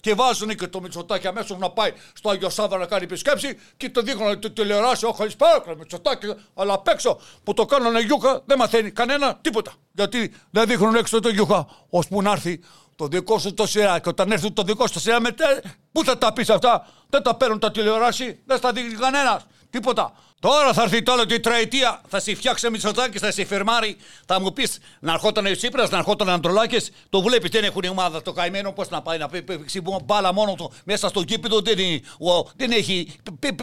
και 0.00 0.14
βάζουν 0.14 0.56
και 0.56 0.66
το 0.66 0.80
Μητσοτάκι 0.80 1.26
αμέσως 1.26 1.58
να 1.58 1.70
πάει 1.70 1.92
στο 2.12 2.30
Άγιο 2.30 2.50
Σάββα 2.50 2.78
να 2.78 2.86
κάνει 2.86 3.04
επισκέψη 3.04 3.58
και 3.76 3.90
το 3.90 4.02
δείχνουν 4.02 4.40
το 4.40 4.50
τηλεοράσει. 4.50 5.04
Όχι, 5.06 5.16
καλησπέρα, 5.16 5.62
Μητσοτάκι, 5.78 6.26
αλλά 6.54 6.72
απ' 6.72 6.88
έξω 6.88 7.20
που 7.44 7.54
το 7.54 7.64
κάνουν 7.64 7.98
γιούχα 7.98 8.42
δεν 8.46 8.58
μαθαίνει 8.58 8.90
κανένα 8.90 9.38
τίποτα. 9.40 9.72
Γιατί 9.92 10.34
δεν 10.50 10.66
δείχνουν 10.66 10.94
έξω 10.94 11.20
το 11.20 11.28
γιούχα, 11.28 11.66
ώσπου 11.90 12.22
να 12.22 12.30
έρθει 12.30 12.60
το 12.96 13.06
δικό 13.06 13.38
σου 13.38 13.54
το 13.54 13.66
σειρά. 13.66 13.98
Και 13.98 14.08
όταν 14.08 14.32
έρθει 14.32 14.52
το 14.52 14.62
δικό 14.62 14.86
σου 14.86 14.92
το 14.92 15.00
σειρά, 15.00 15.20
μετά 15.20 15.60
πού 15.92 16.04
θα 16.04 16.18
τα 16.18 16.32
πεις 16.32 16.50
αυτά; 16.50 16.86
Δεν 17.10 17.22
τα 17.22 17.36
παίρνουν 17.36 17.58
τα 17.58 17.70
τηλεοράσει, 17.70 18.40
δεν 18.44 18.56
στα 18.56 18.72
δείχνει 18.72 18.94
κανένας. 18.94 19.46
Τίποτα. 19.70 20.12
Τώρα 20.40 20.72
θα 20.72 20.82
έρθει 20.82 21.02
τώρα 21.02 21.20
την 21.20 21.28
τετραετία, 21.28 22.00
θα 22.08 22.20
σε 22.20 22.34
φτιάξει 22.34 22.70
Μητσοτάκη, 22.70 23.18
θα 23.18 23.32
σε 23.32 23.44
φερμάρει. 23.44 23.96
Θα 24.26 24.40
μου 24.40 24.52
πεις 24.52 24.78
να 25.00 25.12
ερχόταν 25.12 25.46
ο 25.46 25.50
Τσίπρας, 25.50 25.90
να 25.90 25.98
ερχόταν 25.98 26.28
ο 26.28 26.32
Αντρολάκη. 26.32 26.76
Το 27.10 27.22
βλέπεις, 27.22 27.50
δεν 27.50 27.64
έχουν 27.64 27.84
ομάδα 27.84 28.22
το 28.22 28.32
καημένο. 28.32 28.72
Πώς 28.72 28.88
να 28.88 29.02
πάει 29.02 29.18
να 29.18 29.28
παίξει 29.28 29.82
μπάλα 30.04 30.32
μόνο 30.32 30.54
του 30.54 30.72
μέσα 30.84 31.08
στο 31.08 31.24
κήπεδο. 31.24 31.60
Δεν, 31.60 31.78
είναι, 31.78 32.00
δεν 32.56 32.70
έχει. 32.70 33.12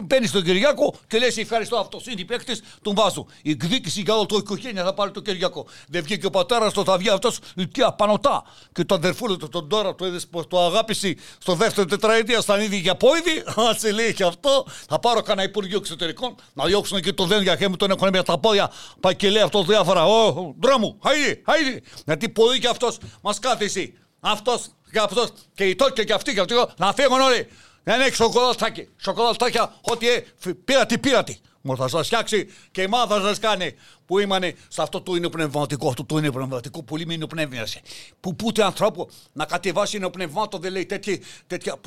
Παίρνεις 0.06 0.30
τον 0.30 0.42
Κυριακό 0.42 0.94
και 1.08 1.18
λες: 1.18 1.36
Ευχαριστώ, 1.36 1.76
αυτός 1.76 2.06
είναι 2.06 2.24
παίκτης, 2.24 2.62
τον 2.82 2.94
βάζω. 2.94 3.26
Η 3.42 3.50
εκδίκηση 3.50 4.00
για 4.00 4.14
όλο 4.14 4.26
το 4.26 4.36
οικογένεια 4.36 4.84
θα 4.84 4.94
πάρει 4.94 5.10
το 5.10 5.20
Κυριακό. 5.20 5.66
Δεν 5.88 6.02
βγήκε 6.02 6.26
ο 6.26 6.30
πατέρας 6.30 6.72
του, 6.72 6.84
θα 6.84 6.98
βγει 6.98 7.08
αυτός 7.08 7.38
τι 7.72 7.82
απανοτά. 7.82 8.44
Και 8.72 8.84
το 8.84 8.94
αδερφούλο 8.94 9.36
του 9.36 9.48
τον 9.48 9.68
τώρα 9.68 9.94
το 9.94 10.06
είδες 10.06 10.26
πως 10.26 10.46
το 10.46 10.64
αγάπησε 10.64 11.16
στο 11.38 11.54
δεύτερο 11.54 11.86
τετραετία, 11.86 12.40
στα 12.40 12.62
ίδια 12.62 12.78
για 12.78 12.94
πόηδη. 12.94 13.38
Α 13.60 13.74
σε 13.78 13.92
λέει 13.92 14.14
και 14.14 14.24
αυτό. 14.24 14.66
Θα 14.88 14.98
πάρω 14.98 15.22
κανένα 15.22 15.48
Υπουργείο 15.48 15.78
Εξωτερικών 15.78 16.34
να 16.52 16.65
διώξουν 16.66 17.00
και 17.00 17.12
το 17.12 17.24
δέντρο 17.24 17.42
για 17.42 17.56
χέμι 17.56 17.76
τον 17.76 17.90
έχουν 17.90 18.08
μέσα 18.08 18.22
στα 18.22 18.38
πόδια. 18.38 18.70
Πάει 19.00 19.16
και 19.16 19.30
λέει 19.30 19.42
αυτός 19.42 19.66
διάφορα. 19.66 20.06
Ω, 20.06 20.54
δρόμου, 20.60 20.98
χαίρι, 21.06 21.42
χαίρι. 21.50 21.82
Γιατί 22.06 22.28
πολύ 22.28 22.58
και 22.58 22.68
αυτός 22.68 22.98
μας 23.22 23.38
κάθισε. 23.38 23.92
Αυτός 24.20 24.66
και 24.92 24.98
αυτός 24.98 25.32
και 25.54 25.64
η 25.64 25.74
Τόκια 25.74 26.04
και 26.04 26.12
αυτή 26.12 26.34
και 26.34 26.40
αυτή. 26.40 26.54
Να 26.76 26.92
φύγουν 26.92 27.20
όλοι. 27.20 27.48
Δεν 27.82 28.00
έχει 28.00 28.14
σοκολατάκι. 28.14 28.88
Σοκολατάκια, 28.96 29.74
ό,τι 29.80 30.08
ε, 30.08 30.24
πήρατη, 30.64 30.98
πήρατη. 30.98 31.40
Μου 31.66 31.76
θα 31.76 31.88
σας 31.88 32.06
φτιάξει 32.06 32.48
και 32.70 32.82
η 32.82 32.86
μάθα 32.86 33.20
θα 33.20 33.20
σας 33.20 33.38
κάνει. 33.38 33.74
Που 34.06 34.18
ήμανε 34.18 34.54
σε 34.68 34.82
αυτό 34.82 35.00
το 35.00 35.14
είναι 35.14 35.28
πνευματικό, 35.28 35.88
αυτό 35.88 36.04
το 36.04 36.18
είναι 36.18 36.30
πνευματικό, 36.30 36.82
πολύ 36.82 37.06
με 37.06 37.14
είναι 37.14 37.26
πνεύμιασε. 37.26 37.80
Που 38.20 38.36
πούτε 38.36 38.64
ανθρώπου 38.64 39.08
να 39.32 39.44
κατεβάσει 39.44 39.96
ένα 39.96 40.10
πνευμάτο 40.10 40.58
δεν 40.58 40.72
λέει 40.72 40.86
τέτοια. 40.86 41.18
τέτοια 41.46 41.80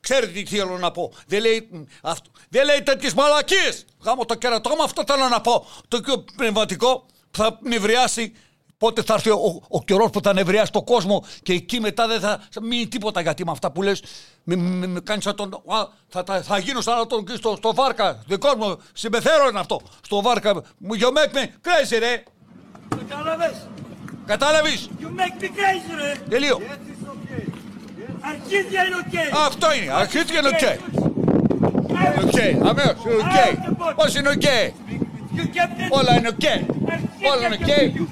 ξέρετε 0.00 0.32
τι 0.32 0.56
θέλω 0.56 0.78
να 0.78 0.90
πω. 0.90 1.12
Δεν 1.26 1.40
λέει, 1.40 1.68
αυτό, 2.02 2.30
δεν 2.48 2.64
λέει 2.64 2.82
τέτοιες 2.82 3.14
μαλακίες. 3.14 3.84
Γάμο 4.00 4.24
το 4.24 4.34
κερατό 4.34 4.70
μου, 4.70 4.82
αυτό 4.82 5.02
θέλω 5.06 5.28
να 5.28 5.40
πω. 5.40 5.66
Το 5.88 6.00
πνευματικό 6.36 7.06
θα 7.30 7.58
νευριάσει 7.62 8.32
Πότε 8.78 9.02
θα 9.02 9.14
έρθει 9.14 9.30
ο, 9.30 9.62
ο 9.68 9.82
καιρός 9.82 10.10
που 10.10 10.20
θα 10.22 10.32
νευριάσει 10.32 10.72
το 10.72 10.82
κόσμο 10.82 11.24
και 11.42 11.52
εκεί 11.52 11.80
μετά 11.80 12.06
δεν 12.06 12.20
θα 12.20 12.40
μείνει 12.62 12.86
τίποτα 12.86 13.20
γιατί 13.20 13.44
με 13.44 13.50
αυτά 13.50 13.70
που 13.70 13.82
λες. 13.82 14.02
Με, 14.44 14.56
με, 14.56 14.86
με 14.86 15.00
κάνεις 15.00 15.24
σαν 15.24 15.34
τον. 15.36 15.54
Α, 15.54 15.86
θα, 16.08 16.22
θα, 16.26 16.42
θα 16.42 16.58
γίνω 16.58 16.80
σαν 16.80 17.08
τον 17.08 17.24
στο, 17.36 17.54
στο 17.56 17.74
βάρκα. 17.74 18.22
Δικό 18.26 18.56
μου, 18.56 18.78
συμπεθέρω 18.92 19.48
είναι 19.48 19.58
αυτό. 19.60 19.80
Στο 20.04 20.22
βάρκα. 20.22 20.54
Μου 20.78 20.94
you 21.00 21.06
make 21.06 21.36
me 21.36 21.42
crazy, 21.42 21.98
ρε. 21.98 22.22
Κατάλαβες; 23.08 23.68
Κατάλαβες; 24.26 24.90
You 25.00 25.04
make 25.04 25.42
me 25.42 25.46
crazy, 25.46 25.94
ρε. 25.96 26.14
Τελείω. 26.28 26.60
Αρχίδια 28.20 28.84
είναι 28.84 28.96
οκ. 28.96 29.44
Αυτό 29.46 29.74
είναι. 29.74 29.92
Αρχίδια 29.92 30.38
είναι 30.38 30.48
οκ. 30.48 30.62
Οκ. 32.24 32.66
Αμέσως. 32.68 32.94
Οκ. 33.04 33.94
Πώς 33.96 34.14
είναι 34.14 34.28
οκ. 34.28 34.42
Όλα 35.90 36.16
είναι 36.18 36.28
οκ. 36.28 36.44
Όλα 37.32 37.46
είναι 37.46 37.58
οκ. 37.60 38.06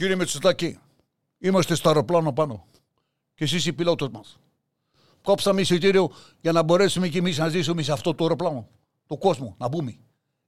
Κύριε 0.00 0.16
Μητσοτάκη, 0.16 0.78
είμαστε 1.38 1.74
στο 1.74 1.88
αεροπλάνο 1.88 2.32
πάνω. 2.32 2.66
Και 3.34 3.44
εσείς 3.44 3.66
ο 3.66 3.72
πιλότος 3.72 4.08
μας. 4.08 4.38
Κόψαμε 5.22 5.60
εισιτήριο 5.60 6.10
για 6.40 6.52
να 6.52 6.62
μπορέσουμε 6.62 7.08
και 7.08 7.18
εμείς 7.18 7.38
να 7.38 7.48
ζήσουμε 7.48 7.82
σε 7.82 7.92
αυτό 7.92 8.14
το 8.14 8.24
αεροπλάνο. 8.24 8.68
Το 9.06 9.16
κόσμο, 9.16 9.54
να 9.58 9.68
μπούμε. 9.68 9.98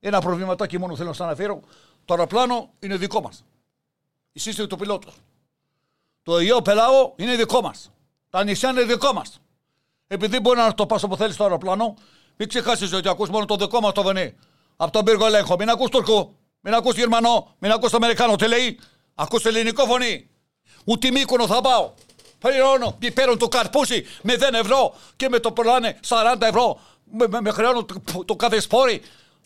Ένα 0.00 0.20
προβληματάκι 0.20 0.78
μόνο 0.78 0.96
θέλω 0.96 1.08
να 1.08 1.14
σας 1.14 1.26
αναφέρω. 1.26 1.60
Το 2.04 2.14
αεροπλάνο 2.14 2.70
είναι 2.78 2.96
δικό 2.96 3.20
μας. 3.20 3.44
Εσείς 4.32 4.50
είστε 4.50 4.66
το 4.66 4.76
πιλότος. 4.76 5.14
Το 6.22 6.40
Ιω 6.40 6.62
Πελάο 6.62 7.12
είναι 7.16 7.36
δικό 7.36 7.60
μας. 7.60 7.92
Τα 8.30 8.44
νησιά 8.44 8.70
είναι 8.70 8.82
δικό 8.82 9.12
μας. 9.12 9.40
Επειδή 10.06 10.40
μπορεί 10.40 10.58
να 10.58 10.74
το 10.74 10.86
πας 10.86 11.02
όπω 11.02 11.16
θέλεις 11.16 11.34
στο 11.34 11.42
αεροπλάνο, 11.42 11.94
μην 12.36 12.48
ξεχάσεις 12.48 12.92
ότι 12.92 13.08
ακούς 13.08 13.28
μόνο 13.28 13.44
το 13.44 13.56
δικό 13.56 13.80
μας 13.80 13.92
το 13.92 14.02
βενέ. 14.02 14.34
Από 14.76 14.92
τον 14.92 15.04
πύργο 15.04 15.26
ελέγχο. 15.26 15.56
Μην 15.58 15.68
ακούς 15.68 15.90
Τουρκό, 15.90 16.34
μην 16.60 16.74
ακούς 16.74 16.96
Γερμανό, 16.96 17.54
μην 17.58 17.70
ακούς 17.70 17.92
Αμερικάνο. 17.92 18.36
Τι 18.36 18.48
λέει, 18.48 18.78
Ακούς 19.14 19.44
ελληνικό 19.44 19.84
φωνή. 19.86 20.28
Ούτε 20.84 21.10
μήκονο 21.10 21.46
θα 21.46 21.60
πάω. 21.60 21.92
Πληρώνω, 22.38 22.98
παίρνουν 23.14 23.38
το 23.38 23.48
καρπούσι 23.48 24.06
με 24.22 24.34
10 24.34 24.40
ευρώ 24.52 24.94
και 25.16 25.28
με 25.28 25.38
το 25.38 25.52
πουλάνε 25.52 26.00
40 26.08 26.36
ευρώ. 26.40 26.80
Με, 27.04 27.28
με, 27.28 27.40
με 27.40 27.50
χρεώνουν 27.50 27.86
το, 27.86 28.24
το 28.24 28.36
κάθε 28.36 28.60
σπόρι. 28.60 29.02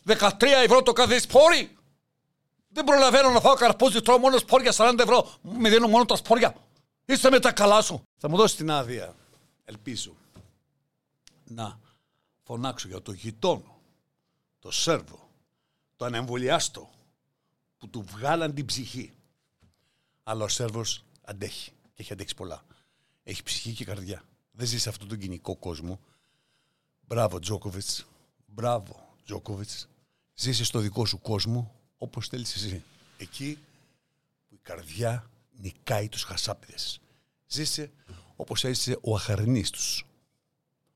13 0.07 0.31
ευρώ 0.65 0.83
το 0.83 0.93
κάθε 0.93 1.19
σπόρι. 1.19 1.77
Δεν 2.69 2.85
προλαβαίνω 2.85 3.31
να 3.31 3.41
φάω 3.41 3.55
καρπούζι, 3.55 4.03
τρώω 4.03 4.19
μόνο 4.19 4.39
σπόρια 4.39 4.73
40 4.77 4.99
ευρώ. 4.99 5.31
Με 5.43 5.69
δίνουν 5.69 5.91
μόνο 5.91 6.05
τα 6.05 6.17
σπόρια. 6.17 6.55
Είστε 7.05 7.31
με 7.31 7.41
τα 7.41 7.53
καλά 7.53 7.83
σου. 7.83 8.03
Θα 8.17 8.29
μου 8.29 8.37
δώσεις 8.37 8.57
την 8.57 8.71
άδεια, 8.71 9.15
ελπίζω, 9.65 10.17
να 11.45 11.81
φωνάξω 12.43 12.89
για 12.89 13.03
το 13.03 13.13
γειτόνο, 13.13 13.81
το 14.59 14.71
Σέρβο, 14.71 15.31
το 15.97 16.05
ανεμβολιάστο, 16.05 16.91
που 17.79 17.89
του 17.89 18.05
βγάλαν 18.13 18.55
την 18.55 18.67
ψυχή. 18.67 19.16
Αλλά 20.29 20.45
ο 20.45 20.49
Σέρβος 20.49 21.05
αντέχει 21.23 21.71
και 21.71 22.03
έχει 22.03 22.13
αντέξει 22.13 22.35
πολλά. 22.35 22.65
Έχει 23.23 23.43
ψυχή 23.43 23.73
και 23.73 23.85
καρδιά. 23.85 24.25
Δεν 24.53 24.67
ζει 24.67 24.79
σε 24.79 24.89
αυτόν 24.89 25.09
τον 25.09 25.19
κοινικό 25.19 25.57
κόσμο. 25.57 26.01
Μπράβο, 27.01 27.39
Τζόκοβιτς. 27.39 28.07
Μπράβο, 28.47 29.15
Τζόκοβιτς. 29.25 29.89
Ζήσει 30.35 30.65
στο 30.65 30.79
δικό 30.79 31.07
σου 31.07 31.19
κόσμο 31.19 31.75
όπως 31.99 32.29
θέλεις 32.29 32.55
εσύ. 32.55 32.85
Εκεί 33.17 33.59
που 34.49 34.55
η 34.55 34.59
καρδιά 34.63 35.31
νικάει 35.61 36.09
τους 36.09 36.23
χασάπιδες. 36.23 37.01
Ζήσε 37.47 37.91
όπως 38.37 38.65
έζησε 38.65 38.99
ο 39.01 39.15
Αχαρνής 39.15 39.71
τους. 39.71 40.07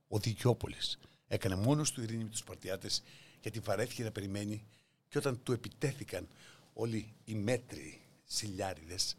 Ο 0.09 0.19
Δικιόπολης. 0.19 0.99
Έκανε 1.29 1.55
μόνος 1.55 1.93
του 1.93 2.03
ειρήνη 2.03 2.25
με 2.25 2.31
τους 2.31 2.45
Παρτιάτες 2.45 3.03
γιατί 3.41 3.61
βαρέθηκε 3.61 4.03
να 4.03 4.11
περιμένει 4.11 4.65
και 5.09 5.19
όταν 5.19 5.43
του 5.43 5.53
επιτέθηκαν 5.53 6.29
όλοι 6.73 7.13
οι 7.25 7.35
μέτριοι 7.35 8.01
σιλιάριδες 8.25 9.17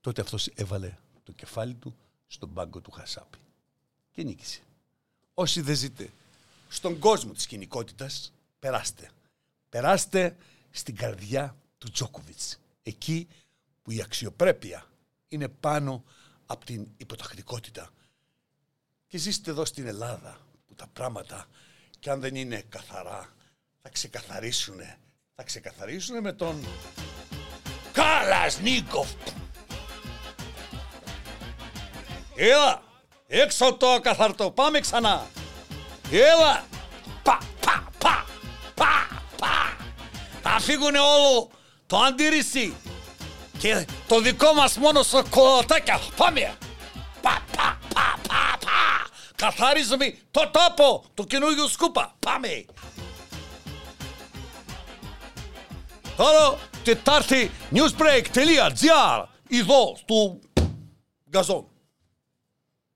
τότε 0.00 0.20
αυτός 0.20 0.46
έβαλε 0.46 0.96
το 1.22 1.32
κεφάλι 1.32 1.74
του 1.74 1.96
στον 2.26 2.52
πάγκο 2.52 2.80
του 2.80 2.90
Χασάπη 2.90 3.38
και 4.10 4.22
νίκησε. 4.22 4.60
Όσοι 5.34 5.60
δεν 5.60 5.76
ζείτε 5.76 6.10
στον 6.68 6.98
κόσμο 6.98 7.32
της 7.32 7.46
κοινικότητας, 7.46 8.32
περάστε. 8.58 9.10
Περάστε 9.68 10.36
στην 10.70 10.96
καρδιά 10.96 11.56
του 11.78 11.90
Τζόκοβιτς. 11.90 12.58
Εκεί 12.82 13.28
που 13.82 13.90
η 13.90 14.02
αξιοπρέπεια 14.02 14.86
είναι 15.28 15.48
πάνω 15.48 16.04
από 16.46 16.64
την 16.64 16.86
υποτακτικότητα. 16.96 17.90
Και 19.06 19.18
ζήστε 19.18 19.50
εδώ 19.50 19.64
στην 19.64 19.86
Ελλάδα 19.86 20.40
που 20.66 20.74
τα 20.74 20.86
πράγματα 20.86 21.46
και 21.98 22.10
αν 22.10 22.20
δεν 22.20 22.34
είναι 22.34 22.60
καθαρά 22.68 23.34
θα 23.82 23.88
ξεκαθαρίσουν. 23.88 24.80
Θα 25.34 25.42
ξεκαθαρίσουν 25.42 26.20
με 26.20 26.32
τον 26.32 26.64
Κάλας 27.92 28.60
Νίκοφ. 28.60 29.12
Έλα, 32.42 32.82
έξω 33.26 33.74
το 33.74 33.88
ακαθαρτό, 33.88 34.50
πάμε 34.50 34.80
ξανά. 34.80 35.26
Έλα, 36.10 36.64
πα, 37.22 37.38
πα, 37.60 37.84
πα, 37.98 38.26
πα, 38.74 39.22
πα. 39.36 39.76
Θα 40.42 40.60
φύγουν 40.60 40.94
όλο 40.94 41.50
το 41.86 41.96
αντίρρηση 41.96 42.76
και 43.58 43.86
το 44.08 44.20
δικό 44.20 44.52
μας 44.52 44.76
μόνο 44.76 45.02
σοκολατάκια. 45.02 46.00
Πάμε. 46.16 46.56
Πα, 47.20 47.42
πα, 47.56 47.78
πα, 47.94 48.18
πα, 48.28 48.58
πα. 48.64 49.06
Καθαρίζουμε 49.36 50.18
το 50.30 50.50
τόπο 50.50 51.04
του 51.14 51.24
καινούργιου 51.24 51.68
σκούπα. 51.68 52.14
Πάμε. 52.18 52.64
Τώρα 56.16 56.58
Τετάρτη 56.84 57.50
newsbreak.gr 57.74 59.24
εδώ 59.50 59.96
στο 59.96 60.38
Gazon. 61.32 61.64